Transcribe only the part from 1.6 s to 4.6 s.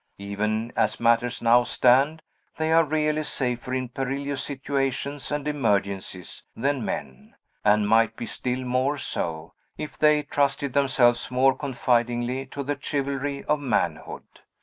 stand, they are really safer in perilous